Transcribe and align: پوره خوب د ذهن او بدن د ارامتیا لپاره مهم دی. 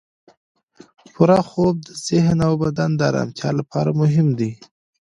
پوره 1.13 1.39
خوب 1.49 1.75
د 1.87 1.89
ذهن 2.07 2.39
او 2.47 2.53
بدن 2.63 2.89
د 2.95 3.01
ارامتیا 3.09 3.49
لپاره 3.59 3.89
مهم 4.01 4.27
دی. 4.39 4.51